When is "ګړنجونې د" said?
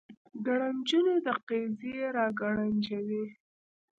0.45-1.27